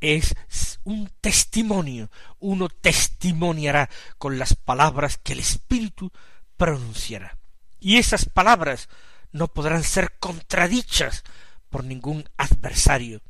es 0.00 0.34
un 0.84 1.10
testimonio, 1.20 2.10
uno 2.38 2.68
testimoniará 2.68 3.90
con 4.18 4.38
las 4.38 4.54
palabras 4.54 5.18
que 5.18 5.32
el 5.32 5.40
Espíritu 5.40 6.12
pronunciará. 6.56 7.36
Y 7.80 7.98
esas 7.98 8.26
palabras 8.26 8.88
no 9.32 9.48
podrán 9.48 9.82
ser 9.82 10.12
contradichas 10.18 11.24
por 11.68 11.84
ningún 11.84 12.28
adversario, 12.36 13.20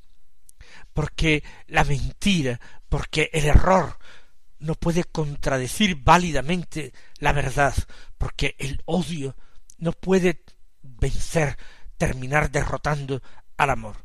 porque 0.92 1.42
la 1.66 1.84
mentira, 1.84 2.61
porque 2.88 3.30
el 3.32 3.46
error 3.46 3.99
no 4.58 4.75
puede 4.75 5.04
contradecir 5.04 5.96
válidamente 5.96 6.92
la 7.18 7.32
verdad, 7.32 7.75
porque 8.18 8.54
el 8.58 8.82
odio 8.84 9.37
no 9.78 9.92
puede 9.92 10.42
vencer, 10.82 11.56
terminar 11.96 12.50
derrotando 12.50 13.23
al 13.56 13.70
amor. 13.70 14.03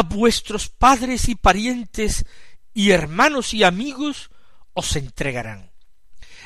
Vuestros 0.00 0.70
padres 0.70 1.28
y 1.28 1.34
parientes 1.34 2.24
y 2.72 2.90
hermanos 2.90 3.52
y 3.52 3.64
amigos 3.64 4.30
os 4.72 4.96
entregarán. 4.96 5.70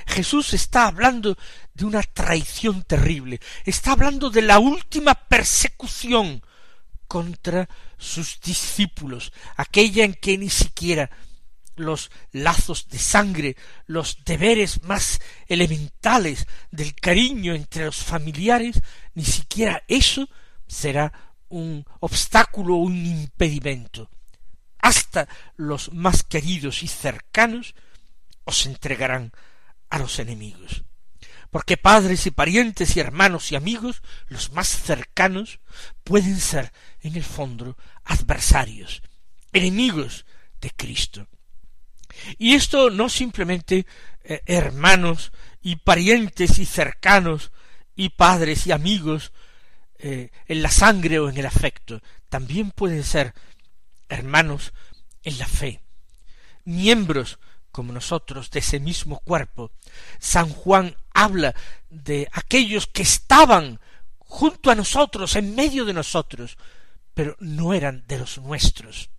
Jesús 0.06 0.54
está 0.54 0.86
hablando 0.86 1.36
de 1.74 1.84
una 1.84 2.02
traición 2.02 2.82
terrible, 2.82 3.40
está 3.64 3.92
hablando 3.92 4.30
de 4.30 4.42
la 4.42 4.58
última 4.58 5.14
persecución 5.14 6.42
contra 7.06 7.68
sus 7.98 8.40
discípulos, 8.40 9.32
aquella 9.56 10.04
en 10.04 10.14
que 10.14 10.38
ni 10.38 10.50
siquiera 10.50 11.10
los 11.76 12.10
lazos 12.32 12.88
de 12.88 12.98
sangre, 12.98 13.56
los 13.86 14.24
deberes 14.24 14.82
más 14.82 15.20
elementales 15.46 16.46
del 16.70 16.94
cariño 16.94 17.54
entre 17.54 17.84
los 17.84 17.96
familiares, 17.96 18.80
ni 19.14 19.24
siquiera 19.24 19.84
eso 19.86 20.28
será 20.66 21.25
un 21.48 21.84
obstáculo, 22.00 22.76
un 22.76 23.06
impedimento. 23.06 24.10
Hasta 24.78 25.28
los 25.56 25.92
más 25.92 26.22
queridos 26.22 26.82
y 26.82 26.88
cercanos 26.88 27.74
os 28.44 28.66
entregarán 28.66 29.32
a 29.90 29.98
los 29.98 30.18
enemigos. 30.18 30.84
Porque 31.50 31.76
padres 31.76 32.26
y 32.26 32.30
parientes 32.30 32.96
y 32.96 33.00
hermanos 33.00 33.50
y 33.52 33.56
amigos, 33.56 34.02
los 34.28 34.52
más 34.52 34.68
cercanos, 34.68 35.60
pueden 36.04 36.38
ser, 36.40 36.72
en 37.00 37.16
el 37.16 37.24
fondo, 37.24 37.76
adversarios, 38.04 39.02
enemigos 39.52 40.26
de 40.60 40.70
Cristo. 40.70 41.28
Y 42.38 42.54
esto 42.54 42.90
no 42.90 43.08
simplemente 43.08 43.86
eh, 44.24 44.42
hermanos 44.46 45.32
y 45.62 45.76
parientes 45.76 46.58
y 46.58 46.64
cercanos 46.64 47.52
y 47.94 48.10
padres 48.10 48.66
y 48.66 48.72
amigos 48.72 49.32
eh, 49.98 50.30
en 50.46 50.62
la 50.62 50.70
sangre 50.70 51.18
o 51.18 51.28
en 51.28 51.38
el 51.38 51.46
afecto, 51.46 52.02
también 52.28 52.70
pueden 52.70 53.04
ser 53.04 53.34
hermanos 54.08 54.72
en 55.22 55.38
la 55.38 55.46
fe, 55.46 55.80
miembros 56.64 57.38
como 57.72 57.92
nosotros 57.92 58.50
de 58.50 58.60
ese 58.60 58.80
mismo 58.80 59.18
cuerpo. 59.20 59.70
San 60.18 60.48
Juan 60.48 60.96
habla 61.12 61.54
de 61.90 62.28
aquellos 62.32 62.86
que 62.86 63.02
estaban 63.02 63.80
junto 64.18 64.70
a 64.70 64.74
nosotros, 64.74 65.36
en 65.36 65.54
medio 65.54 65.84
de 65.84 65.92
nosotros, 65.92 66.56
pero 67.14 67.36
no 67.38 67.74
eran 67.74 68.04
de 68.06 68.18
los 68.18 68.38
nuestros. 68.38 69.10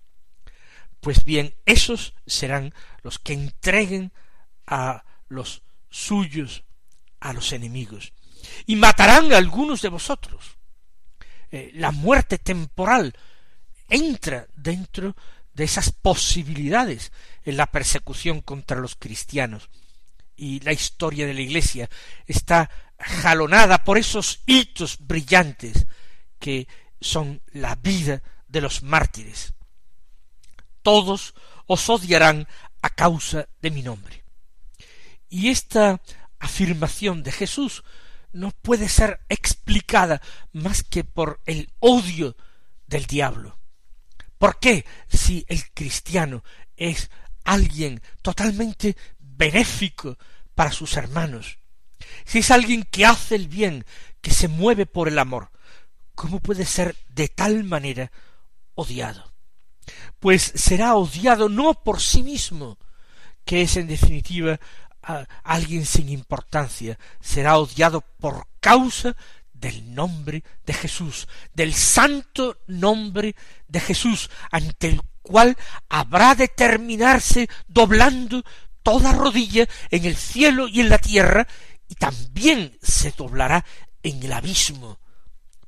Pues 1.00 1.24
bien, 1.24 1.56
esos 1.66 2.13
serán 2.26 2.74
los 3.04 3.20
que 3.20 3.34
entreguen 3.34 4.12
a 4.66 5.04
los 5.28 5.62
suyos 5.90 6.63
a 7.20 7.34
los 7.34 7.52
enemigos 7.52 8.13
y 8.66 8.76
matarán 8.76 9.34
a 9.34 9.38
algunos 9.38 9.82
de 9.82 9.90
vosotros. 9.90 10.57
Eh, 11.52 11.72
la 11.76 11.92
muerte 11.92 12.38
temporal 12.38 13.14
entra 13.90 14.48
dentro 14.56 15.16
de 15.54 15.64
esas 15.64 15.92
posibilidades 15.92 17.12
en 17.44 17.58
la 17.58 17.68
persecución 17.68 18.42
contra 18.42 18.78
los 18.78 18.96
cristianos. 18.96 19.70
Y 20.36 20.60
la 20.60 20.74
historia 20.74 21.26
de 21.26 21.34
la 21.34 21.42
Iglesia 21.42 21.90
está 22.26 22.70
jalonada 23.00 23.84
por 23.84 23.98
esos 23.98 24.42
hitos 24.46 24.98
brillantes 25.00 25.88
que 26.40 26.68
son 27.02 27.42
la 27.54 27.76
vida 27.76 28.22
de 28.48 28.62
los 28.62 28.84
mártires. 28.84 29.54
Todos 30.82 31.34
os 31.66 31.90
odiarán 31.90 32.48
a 32.82 32.90
causa 32.90 33.48
de 33.62 33.72
mi 33.72 33.82
nombre. 33.82 34.24
Y 35.30 35.50
esta 35.50 36.02
afirmación 36.40 37.24
de 37.24 37.32
Jesús 37.32 37.84
no 38.32 38.52
puede 38.52 38.90
ser 38.90 39.20
explicada 39.30 40.22
más 40.52 40.84
que 40.84 41.04
por 41.04 41.42
el 41.46 41.72
odio 41.80 42.36
del 42.86 43.06
diablo. 43.06 43.60
¿Por 44.38 44.60
qué 44.60 44.86
si 45.08 45.46
el 45.48 45.72
cristiano 45.74 46.44
es 46.76 47.10
alguien 47.44 48.02
totalmente 48.22 48.96
benéfico 49.20 50.18
para 50.54 50.72
sus 50.72 50.98
hermanos, 50.98 51.60
si 52.26 52.40
es 52.40 52.52
alguien 52.52 52.84
que 52.84 53.06
hace 53.06 53.36
el 53.36 53.48
bien, 53.48 53.86
que 54.22 54.32
se 54.32 54.48
mueve 54.48 54.86
por 54.86 55.08
el 55.08 55.20
amor, 55.20 55.52
¿cómo 56.16 56.40
puede 56.40 56.66
ser 56.66 56.96
de 57.10 57.28
tal 57.28 57.63
manera 57.63 58.12
odiado? 58.76 59.32
Pues 60.20 60.52
será 60.56 60.96
odiado 60.96 61.50
no 61.50 61.84
por 61.84 62.02
sí 62.02 62.24
mismo, 62.24 62.78
que 63.46 63.62
es 63.62 63.78
en 63.78 63.88
definitiva 63.88 64.60
alguien 65.43 65.86
sin 65.86 66.10
importancia, 66.10 67.00
será 67.22 67.58
odiado 67.58 68.02
por 68.02 68.48
causa 68.60 69.15
del 69.54 69.93
nombre 69.96 70.43
de 70.65 70.74
Jesús, 70.74 71.28
del 71.54 71.74
santo 71.74 72.58
nombre 72.67 73.36
de 73.67 73.80
Jesús, 73.80 74.30
ante 74.52 74.89
el 74.89 75.02
cual 75.22 75.58
habrá 75.89 76.36
de 76.36 76.48
terminarse 76.48 77.50
doblando 77.67 78.43
toda 78.84 79.13
rodilla 79.13 79.67
en 79.89 80.06
el 80.06 80.15
cielo 80.15 80.67
y 80.67 80.82
en 80.82 80.89
la 80.89 80.98
tierra, 80.98 81.48
y 81.89 81.96
también 81.96 82.78
se 82.82 83.12
doblará 83.12 83.65
en 84.04 84.22
el 84.24 84.34
abismo, 84.34 85.00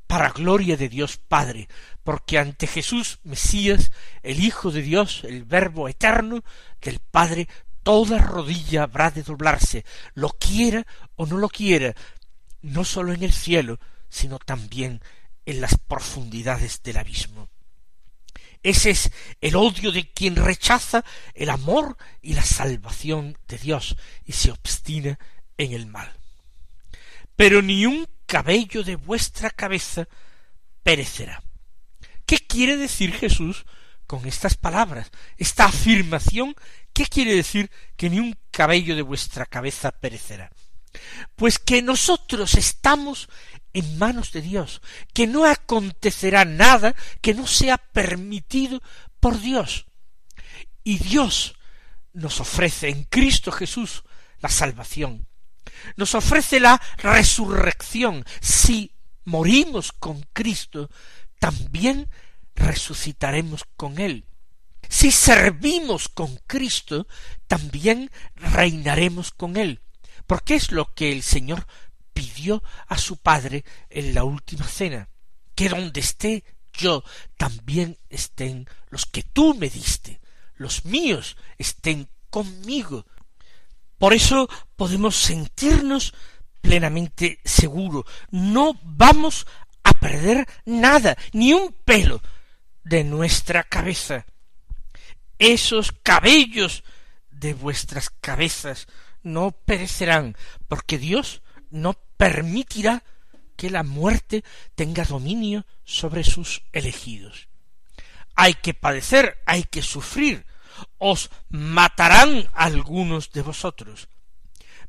para 0.07 0.31
gloria 0.31 0.75
de 0.75 0.89
Dios 0.89 1.17
Padre, 1.17 1.67
porque 2.03 2.39
ante 2.39 2.65
Jesús 2.65 3.19
Mesías, 3.23 3.91
el 4.23 4.43
Hijo 4.43 4.71
de 4.71 4.81
Dios, 4.81 5.21
el 5.23 5.43
Verbo 5.43 5.87
eterno 5.87 6.43
del 6.81 6.99
Padre, 6.99 7.47
toda 7.83 8.19
rodilla 8.19 8.83
habrá 8.83 9.11
de 9.11 9.23
doblarse, 9.23 9.85
lo 10.13 10.29
quiera 10.29 10.85
o 11.15 11.25
no 11.25 11.37
lo 11.37 11.49
quiera, 11.49 11.95
no 12.61 12.83
sólo 12.83 13.13
en 13.13 13.23
el 13.23 13.33
cielo, 13.33 13.79
sino 14.09 14.39
también 14.39 15.01
en 15.45 15.61
las 15.61 15.77
profundidades 15.77 16.81
del 16.83 16.97
abismo. 16.97 17.49
Ese 18.61 18.89
es 18.89 19.11
el 19.39 19.55
odio 19.55 19.91
de 19.91 20.11
quien 20.11 20.35
rechaza 20.35 21.05
el 21.33 21.49
amor 21.49 21.97
y 22.21 22.33
la 22.33 22.43
salvación 22.43 23.37
de 23.47 23.57
Dios 23.57 23.95
y 24.25 24.33
se 24.33 24.51
obstina 24.51 25.17
en 25.57 25.73
el 25.73 25.87
mal. 25.87 26.11
Pero 27.35 27.61
ni 27.61 27.85
un 27.85 28.05
cabello 28.25 28.83
de 28.83 28.95
vuestra 28.95 29.49
cabeza 29.49 30.07
perecerá. 30.83 31.41
¿Qué 32.25 32.37
quiere 32.37 32.75
decir 32.75 33.13
Jesús 33.13 33.65
con 34.05 34.27
estas 34.27 34.55
palabras? 34.55 35.09
Esta 35.37 35.65
afirmación, 35.65 36.53
¿qué 36.99 37.05
quiere 37.05 37.33
decir 37.33 37.71
que 37.95 38.09
ni 38.09 38.19
un 38.19 38.37
cabello 38.51 38.93
de 38.93 39.03
vuestra 39.03 39.45
cabeza 39.45 39.89
perecerá? 39.89 40.51
Pues 41.37 41.57
que 41.57 41.81
nosotros 41.81 42.55
estamos 42.55 43.29
en 43.71 43.97
manos 43.97 44.33
de 44.33 44.41
Dios, 44.41 44.81
que 45.13 45.25
no 45.25 45.45
acontecerá 45.45 46.43
nada 46.43 46.93
que 47.21 47.33
no 47.33 47.47
sea 47.47 47.77
permitido 47.77 48.81
por 49.21 49.39
Dios. 49.39 49.85
Y 50.83 50.97
Dios 50.97 51.55
nos 52.11 52.41
ofrece 52.41 52.89
en 52.89 53.05
Cristo 53.05 53.53
Jesús 53.53 54.03
la 54.41 54.49
salvación, 54.49 55.25
nos 55.95 56.15
ofrece 56.15 56.59
la 56.59 56.81
resurrección. 56.97 58.25
Si 58.41 58.91
morimos 59.23 59.93
con 59.93 60.25
Cristo, 60.33 60.89
también 61.39 62.09
resucitaremos 62.55 63.63
con 63.77 63.99
Él. 63.99 64.25
Si 64.89 65.11
servimos 65.11 66.09
con 66.09 66.35
Cristo, 66.47 67.07
también 67.47 68.11
reinaremos 68.35 69.31
con 69.31 69.55
Él 69.55 69.81
porque 70.29 70.53
es 70.53 70.71
lo 70.71 70.93
que 70.93 71.11
el 71.11 71.23
Señor 71.23 71.65
pidió 72.13 72.61
a 72.87 72.99
su 72.99 73.17
Padre 73.17 73.65
en 73.89 74.13
la 74.13 74.23
última 74.23 74.67
cena, 74.67 75.09
que 75.55 75.69
donde 75.69 76.01
esté 76.01 76.43
yo 76.71 77.03
también 77.35 77.97
estén 78.09 78.69
los 78.91 79.07
que 79.07 79.23
tú 79.23 79.55
me 79.55 79.71
diste, 79.71 80.21
los 80.53 80.85
míos 80.85 81.35
estén 81.57 82.09
conmigo. 82.29 83.07
Por 83.97 84.13
eso 84.13 84.47
podemos 84.75 85.15
sentirnos 85.15 86.13
plenamente 86.61 87.39
seguros, 87.43 88.05
no 88.29 88.79
vamos 88.83 89.47
a 89.83 89.93
perder 89.93 90.47
nada, 90.63 91.17
ni 91.33 91.53
un 91.53 91.73
pelo 91.73 92.21
de 92.83 93.03
nuestra 93.03 93.63
cabeza. 93.63 94.27
Esos 95.39 95.93
cabellos 96.03 96.83
de 97.31 97.53
vuestras 97.53 98.09
cabezas 98.09 98.87
no 99.23 99.51
perecerán, 99.51 100.35
porque 100.67 100.97
Dios 100.97 101.41
no 101.69 101.93
permitirá 102.17 103.03
que 103.55 103.69
la 103.69 103.83
muerte 103.83 104.43
tenga 104.75 105.05
dominio 105.05 105.65
sobre 105.85 106.23
sus 106.23 106.61
elegidos. 106.73 107.47
Hay 108.35 108.53
que 108.53 108.73
padecer, 108.73 109.41
hay 109.45 109.63
que 109.63 109.81
sufrir, 109.81 110.45
os 110.97 111.29
matarán 111.49 112.49
algunos 112.53 113.31
de 113.31 113.41
vosotros. 113.41 114.09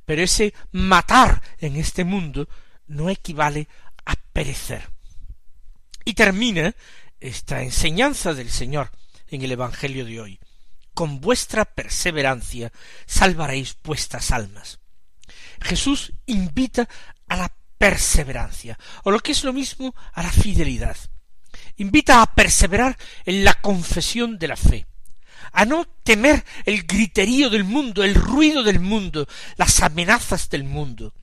Pero 0.04 0.22
ese 0.22 0.54
matar 0.72 1.42
en 1.58 1.76
este 1.76 2.04
mundo 2.04 2.48
no 2.86 3.08
equivale 3.08 3.68
a 4.04 4.14
perecer. 4.32 4.90
Y 6.04 6.14
termina 6.14 6.74
esta 7.20 7.62
enseñanza 7.62 8.34
del 8.34 8.50
Señor 8.50 8.90
en 9.30 9.42
el 9.42 9.52
Evangelio 9.52 10.04
de 10.04 10.20
hoy 10.20 10.40
con 11.00 11.20
vuestra 11.20 11.64
perseverancia 11.64 12.72
salvaréis 13.06 13.76
vuestras 13.82 14.32
almas. 14.32 14.80
Jesús 15.62 16.12
invita 16.26 16.88
a 17.26 17.36
la 17.36 17.52
perseverancia, 17.78 18.78
o 19.04 19.10
lo 19.10 19.20
que 19.20 19.32
es 19.32 19.44
lo 19.44 19.54
mismo, 19.54 19.94
a 20.12 20.22
la 20.22 20.30
fidelidad. 20.30 20.96
invita 21.78 22.20
a 22.20 22.34
perseverar 22.34 22.98
en 23.24 23.44
la 23.44 23.54
confesión 23.54 24.38
de 24.38 24.48
la 24.48 24.56
fe, 24.56 24.86
a 25.52 25.64
no 25.64 25.86
temer 26.04 26.44
el 26.66 26.82
griterío 26.82 27.48
del 27.48 27.64
mundo, 27.64 28.04
el 28.04 28.14
ruido 28.14 28.62
del 28.62 28.80
mundo, 28.80 29.26
las 29.56 29.80
amenazas 29.80 30.50
del 30.50 30.64
mundo, 30.64 31.14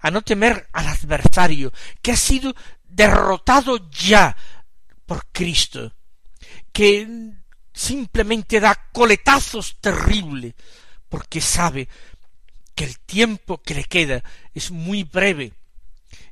a 0.00 0.12
no 0.12 0.22
temer 0.22 0.68
al 0.72 0.86
adversario 0.86 1.72
que 2.00 2.12
ha 2.12 2.16
sido 2.16 2.54
derrotado 2.84 3.90
ya 3.90 4.36
por 5.04 5.26
Cristo, 5.32 5.92
que 6.72 7.34
simplemente 7.76 8.58
da 8.58 8.74
coletazos 8.90 9.76
terribles, 9.80 10.54
porque 11.12 11.42
sabe 11.42 11.88
que 12.74 12.84
el 12.84 12.98
tiempo 13.00 13.60
que 13.60 13.74
le 13.74 13.84
queda 13.84 14.24
es 14.54 14.70
muy 14.70 15.04
breve 15.04 15.52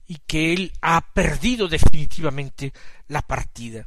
y 0.08 0.16
que 0.26 0.54
él 0.54 0.72
ha 0.80 1.12
perdido 1.12 1.68
definitivamente 1.68 2.72
la 3.08 3.20
partida. 3.20 3.86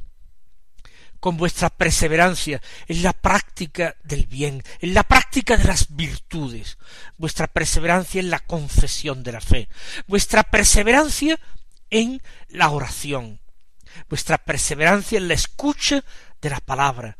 Con 1.18 1.36
vuestra 1.36 1.68
perseverancia 1.68 2.62
en 2.86 3.02
la 3.02 3.12
práctica 3.12 3.96
del 4.04 4.26
bien, 4.26 4.62
en 4.78 4.94
la 4.94 5.02
práctica 5.02 5.56
de 5.56 5.64
las 5.64 5.96
virtudes, 5.96 6.78
vuestra 7.16 7.48
perseverancia 7.48 8.20
en 8.20 8.30
la 8.30 8.38
confesión 8.38 9.24
de 9.24 9.32
la 9.32 9.40
fe, 9.40 9.68
vuestra 10.06 10.44
perseverancia 10.44 11.40
en 11.90 12.22
la 12.50 12.70
oración, 12.70 13.40
vuestra 14.08 14.38
perseverancia 14.38 15.18
en 15.18 15.26
la 15.26 15.34
escucha 15.34 16.04
de 16.40 16.50
la 16.50 16.60
palabra, 16.60 17.16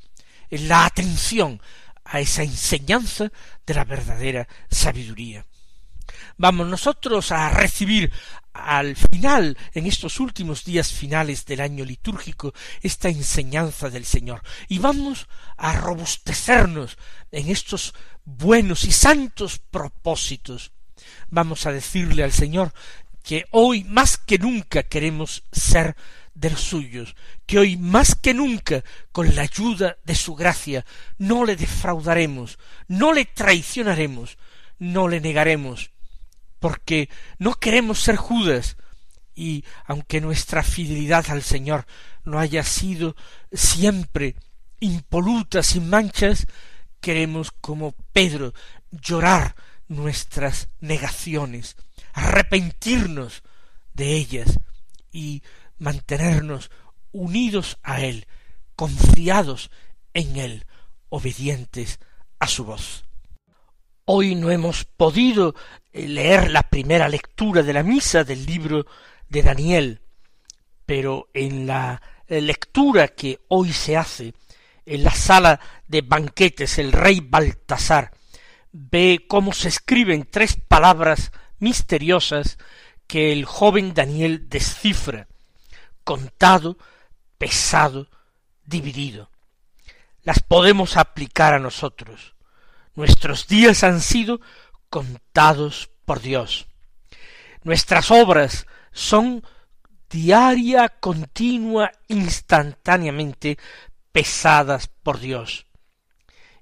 la 0.50 0.86
atención 0.86 1.60
a 2.04 2.20
esa 2.20 2.42
enseñanza 2.42 3.30
de 3.66 3.74
la 3.74 3.84
verdadera 3.84 4.48
sabiduría. 4.70 5.44
Vamos 6.36 6.66
nosotros 6.68 7.32
a 7.32 7.50
recibir 7.50 8.12
al 8.52 8.96
final, 8.96 9.56
en 9.72 9.86
estos 9.86 10.18
últimos 10.18 10.64
días 10.64 10.92
finales 10.92 11.44
del 11.46 11.60
año 11.60 11.84
litúrgico, 11.84 12.52
esta 12.82 13.08
enseñanza 13.08 13.88
del 13.88 14.04
Señor, 14.04 14.42
y 14.68 14.78
vamos 14.78 15.28
a 15.56 15.74
robustecernos 15.74 16.98
en 17.30 17.50
estos 17.50 17.94
buenos 18.24 18.84
y 18.84 18.92
santos 18.92 19.58
propósitos. 19.58 20.72
Vamos 21.30 21.66
a 21.66 21.72
decirle 21.72 22.24
al 22.24 22.32
Señor 22.32 22.72
que 23.22 23.46
hoy 23.52 23.84
más 23.84 24.16
que 24.16 24.38
nunca 24.38 24.82
queremos 24.82 25.44
ser 25.52 25.96
de 26.38 26.50
los 26.50 26.60
suyos, 26.60 27.16
que 27.46 27.58
hoy 27.58 27.76
más 27.76 28.14
que 28.14 28.32
nunca, 28.32 28.84
con 29.10 29.34
la 29.34 29.42
ayuda 29.42 29.96
de 30.04 30.14
su 30.14 30.36
gracia, 30.36 30.84
no 31.18 31.44
le 31.44 31.56
defraudaremos, 31.56 32.58
no 32.86 33.12
le 33.12 33.24
traicionaremos, 33.24 34.38
no 34.78 35.08
le 35.08 35.20
negaremos, 35.20 35.90
porque 36.60 37.08
no 37.38 37.54
queremos 37.54 38.00
ser 38.00 38.16
Judas, 38.16 38.76
y 39.34 39.64
aunque 39.84 40.20
nuestra 40.20 40.62
fidelidad 40.62 41.28
al 41.30 41.42
Señor 41.42 41.86
no 42.24 42.38
haya 42.38 42.62
sido 42.62 43.16
siempre 43.52 44.36
impoluta, 44.78 45.64
sin 45.64 45.90
manchas, 45.90 46.46
queremos 47.00 47.50
como 47.50 47.92
Pedro 48.12 48.54
llorar 48.92 49.56
nuestras 49.88 50.68
negaciones, 50.80 51.76
arrepentirnos 52.12 53.42
de 53.94 54.14
ellas 54.14 54.60
y 55.10 55.42
mantenernos 55.78 56.70
unidos 57.12 57.78
a 57.82 58.00
Él, 58.02 58.26
confiados 58.76 59.70
en 60.14 60.36
Él, 60.36 60.66
obedientes 61.08 62.00
a 62.38 62.46
su 62.46 62.64
voz. 62.64 63.04
Hoy 64.04 64.34
no 64.34 64.50
hemos 64.50 64.84
podido 64.84 65.54
eh, 65.92 66.08
leer 66.08 66.50
la 66.50 66.62
primera 66.62 67.08
lectura 67.08 67.62
de 67.62 67.72
la 67.72 67.82
misa 67.82 68.24
del 68.24 68.46
libro 68.46 68.86
de 69.28 69.42
Daniel, 69.42 70.00
pero 70.86 71.28
en 71.34 71.66
la 71.66 72.00
eh, 72.26 72.40
lectura 72.40 73.08
que 73.08 73.40
hoy 73.48 73.72
se 73.72 73.96
hace 73.96 74.34
en 74.86 75.04
la 75.04 75.12
sala 75.12 75.60
de 75.86 76.00
banquetes 76.00 76.78
el 76.78 76.92
rey 76.92 77.20
Baltasar 77.20 78.10
ve 78.72 79.24
cómo 79.28 79.52
se 79.52 79.68
escriben 79.68 80.26
tres 80.30 80.56
palabras 80.56 81.32
misteriosas 81.58 82.58
que 83.06 83.32
el 83.32 83.44
joven 83.44 83.94
Daniel 83.94 84.48
descifra 84.48 85.28
contado, 86.08 86.78
pesado, 87.36 88.08
dividido. 88.64 89.28
Las 90.22 90.40
podemos 90.40 90.96
aplicar 90.96 91.52
a 91.52 91.58
nosotros. 91.58 92.34
Nuestros 92.94 93.46
días 93.46 93.84
han 93.84 94.00
sido 94.00 94.40
contados 94.88 95.90
por 96.06 96.22
Dios. 96.22 96.66
Nuestras 97.62 98.10
obras 98.10 98.66
son 98.90 99.44
diaria, 100.08 100.88
continua, 100.88 101.92
instantáneamente 102.08 103.58
pesadas 104.10 104.86
por 104.86 105.20
Dios 105.20 105.66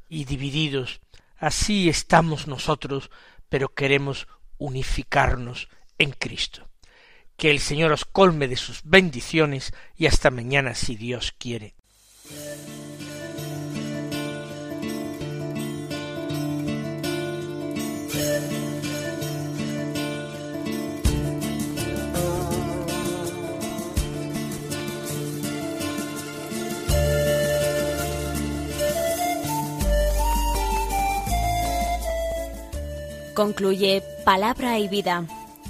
y 0.08 0.24
divididos. 0.24 1.00
Así 1.38 1.88
estamos 1.88 2.48
nosotros, 2.48 3.12
pero 3.48 3.68
queremos 3.68 4.26
unificarnos 4.58 5.68
en 5.98 6.10
Cristo. 6.10 6.65
Que 7.36 7.50
el 7.50 7.60
Señor 7.60 7.92
os 7.92 8.04
colme 8.04 8.48
de 8.48 8.56
sus 8.56 8.80
bendiciones 8.84 9.72
y 9.96 10.06
hasta 10.06 10.30
mañana 10.30 10.74
si 10.74 10.96
Dios 10.96 11.34
quiere. 11.38 11.74
Concluye 33.34 34.02
Palabra 34.24 34.78
y 34.78 34.88
Vida 34.88 35.26